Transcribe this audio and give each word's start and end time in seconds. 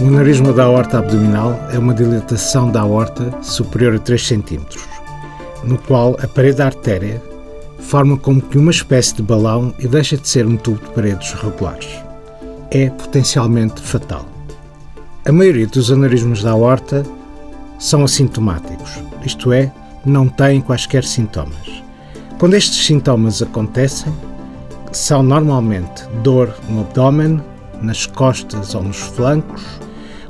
O 0.00 0.06
aneurisma 0.06 0.50
da 0.50 0.64
aorta 0.64 0.98
abdominal 0.98 1.60
é 1.70 1.78
uma 1.78 1.92
dilatação 1.92 2.70
da 2.70 2.80
aorta 2.80 3.30
superior 3.42 3.96
a 3.96 3.98
3 3.98 4.28
cm, 4.28 4.62
no 5.62 5.76
qual 5.76 6.16
a 6.22 6.26
parede 6.26 6.56
da 6.56 6.66
artéria 6.66 7.22
forma 7.78 8.16
como 8.16 8.40
que 8.40 8.56
uma 8.56 8.70
espécie 8.70 9.16
de 9.16 9.22
balão 9.22 9.74
e 9.78 9.86
deixa 9.86 10.16
de 10.16 10.26
ser 10.26 10.46
um 10.46 10.56
tubo 10.56 10.82
de 10.82 10.94
paredes 10.94 11.34
regulares. 11.34 11.86
É 12.70 12.88
potencialmente 12.88 13.82
fatal. 13.82 14.24
A 15.26 15.32
maioria 15.32 15.66
dos 15.66 15.92
aneurismas 15.92 16.42
da 16.42 16.52
aorta 16.52 17.04
são 17.78 18.02
assintomáticos, 18.02 19.02
isto 19.22 19.52
é, 19.52 19.70
não 20.06 20.28
têm 20.28 20.62
quaisquer 20.62 21.04
sintomas. 21.04 21.82
Quando 22.38 22.54
estes 22.54 22.86
sintomas 22.86 23.42
acontecem, 23.42 24.10
são 24.92 25.22
normalmente 25.22 26.06
dor 26.22 26.54
no 26.70 26.80
abdômen, 26.80 27.42
nas 27.82 28.06
costas 28.06 28.74
ou 28.74 28.82
nos 28.82 28.96
flancos, 28.96 29.62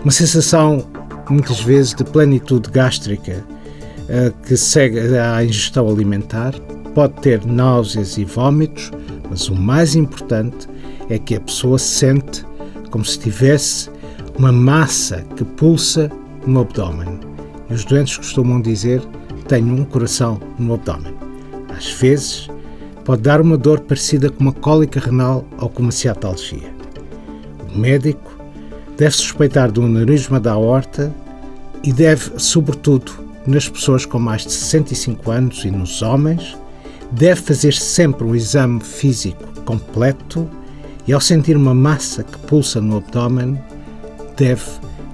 uma 0.02 0.10
sensação 0.10 0.86
muitas 1.28 1.60
vezes 1.60 1.94
de 1.94 2.04
plenitude 2.04 2.70
gástrica 2.70 3.44
eh, 4.08 4.32
que 4.46 4.56
segue 4.56 4.98
à 5.16 5.44
ingestão 5.44 5.88
alimentar, 5.88 6.52
pode 6.94 7.14
ter 7.20 7.44
náuseas 7.46 8.18
e 8.18 8.24
vômitos, 8.24 8.90
mas 9.28 9.48
o 9.48 9.54
mais 9.54 9.94
importante 9.94 10.68
é 11.08 11.18
que 11.18 11.36
a 11.36 11.40
pessoa 11.40 11.78
sente 11.78 12.44
como 12.90 13.04
se 13.04 13.18
tivesse 13.18 13.88
uma 14.36 14.50
massa 14.50 15.24
que 15.36 15.44
pulsa 15.44 16.10
no 16.46 16.62
abdômen. 16.62 17.20
E 17.68 17.74
os 17.74 17.84
doentes 17.84 18.16
costumam 18.16 18.60
dizer: 18.60 19.00
tenho 19.46 19.74
um 19.74 19.84
coração 19.84 20.40
no 20.58 20.74
abdômen. 20.74 21.14
Às 21.68 21.92
vezes, 21.92 22.48
pode 23.04 23.22
dar 23.22 23.40
uma 23.40 23.56
dor 23.56 23.80
parecida 23.80 24.28
com 24.28 24.40
uma 24.40 24.52
cólica 24.52 24.98
renal 24.98 25.44
ou 25.58 25.68
com 25.68 25.82
uma 25.82 25.92
ciatalgia. 25.92 26.74
O 27.72 27.78
médico 27.78 28.39
deve 29.00 29.16
suspeitar 29.16 29.72
do 29.72 29.82
aneurisma 29.82 30.38
da 30.38 30.52
aorta 30.52 31.10
e 31.82 31.90
deve, 31.90 32.32
sobretudo, 32.36 33.12
nas 33.46 33.66
pessoas 33.66 34.04
com 34.04 34.18
mais 34.18 34.42
de 34.42 34.52
65 34.52 35.30
anos 35.30 35.64
e 35.64 35.70
nos 35.70 36.02
homens, 36.02 36.54
deve 37.10 37.40
fazer 37.40 37.72
sempre 37.72 38.24
um 38.24 38.34
exame 38.34 38.78
físico 38.80 39.42
completo 39.64 40.46
e, 41.08 41.14
ao 41.14 41.20
sentir 41.20 41.56
uma 41.56 41.72
massa 41.72 42.22
que 42.22 42.38
pulsa 42.40 42.78
no 42.78 42.98
abdômen, 42.98 43.58
deve 44.36 44.64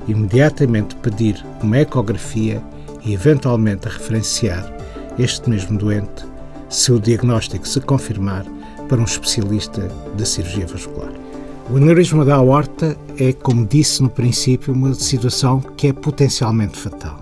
imediatamente 0.09 0.97
pedir 0.97 1.41
uma 1.63 1.79
ecografia 1.79 2.61
e, 3.05 3.15
eventualmente, 3.15 3.87
referenciar 3.87 4.69
este 5.17 5.49
mesmo 5.49 5.79
doente, 5.79 6.25
se 6.69 6.91
o 6.91 6.99
diagnóstico 6.99 7.69
se 7.69 7.81
confirmar, 7.81 8.45
para 8.89 9.01
um 9.01 9.05
especialista 9.05 9.89
de 10.17 10.27
cirurgia 10.27 10.67
vascular. 10.67 11.26
O 11.69 11.79
aneurisma 11.79 12.25
da 12.25 12.37
aorta 12.37 12.97
é, 13.19 13.33
como 13.33 13.67
disse 13.67 14.01
no 14.01 14.09
princípio, 14.09 14.73
uma 14.73 14.95
situação 14.95 15.61
que 15.61 15.89
é 15.89 15.93
potencialmente 15.93 16.79
fatal. 16.79 17.21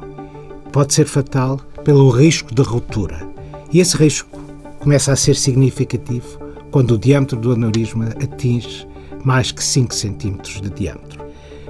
Pode 0.71 0.93
ser 0.93 1.07
fatal 1.07 1.59
pelo 1.83 2.11
risco 2.11 2.55
de 2.55 2.61
ruptura. 2.61 3.27
E 3.73 3.81
esse 3.81 3.97
risco 3.97 4.39
começa 4.81 5.13
a 5.13 5.17
ser 5.17 5.35
significativo 5.35 6.39
quando 6.71 6.93
o 6.93 6.99
diâmetro 6.99 7.39
do 7.39 7.53
aneurisma 7.53 8.09
atinge 8.23 8.87
mais 9.25 9.51
que 9.51 9.65
5 9.65 9.95
cm 9.95 10.37
de 10.61 10.71
diâmetro. 10.71 11.25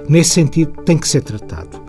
Nesse 0.09 0.31
sentido, 0.31 0.73
tem 0.83 0.97
que 0.97 1.07
ser 1.07 1.21
tratado. 1.21 1.81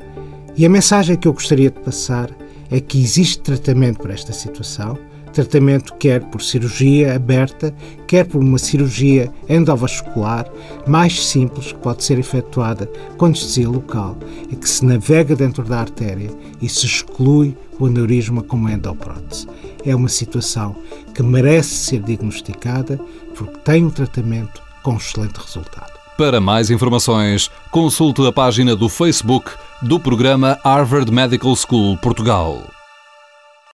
E 0.57 0.65
a 0.65 0.71
mensagem 0.71 1.17
que 1.17 1.27
eu 1.27 1.33
gostaria 1.33 1.71
de 1.71 1.81
passar 1.81 2.31
é 2.71 2.81
que 2.81 3.03
existe 3.03 3.41
tratamento 3.41 3.99
para 3.99 4.15
esta 4.15 4.33
situação, 4.33 4.97
tratamento 5.37 5.95
quer 5.95 6.23
por 6.25 6.43
cirurgia 6.43 7.15
aberta, 7.15 7.75
quer 8.07 8.25
por 8.25 8.43
uma 8.43 8.59
cirurgia 8.59 9.31
endovascular 9.49 10.51
mais 10.87 11.27
simples 11.27 11.73
que 11.73 11.79
pode 11.79 12.03
ser 12.03 12.19
efetuada 12.19 12.91
com 13.19 13.27
anestesia 13.27 13.69
local 13.69 14.17
e 14.51 14.57
que 14.57 14.69
se 14.69 14.85
navega 14.85 15.37
dentro 15.37 15.63
da 15.63 15.81
artéria 15.81 16.31
e 16.61 16.69
se 16.69 16.87
exclui 16.87 17.57
o 17.79 17.87
aneurisma 17.87 18.43
como 18.43 18.69
endoprótese. 18.71 19.47
É 19.85 19.95
uma 19.95 20.09
situação 20.09 20.75
que 21.15 21.23
merece 21.23 21.75
ser 21.75 22.01
diagnosticada 22.01 22.99
porque 23.35 23.59
tem 23.59 23.85
um 23.85 23.91
tratamento 23.91 24.63
com 24.83 24.97
excelente 24.97 25.39
resultado. 25.39 25.93
Para 26.17 26.41
mais 26.41 26.71
informações, 26.71 27.51
consulte 27.71 28.27
a 28.27 28.33
página 28.33 28.75
do 28.75 28.89
Facebook 28.89 29.51
do 29.83 30.01
programa 30.01 30.59
Harvard 30.65 31.13
Medical 31.13 31.55
School 31.55 31.99
Portugal. 31.99 32.76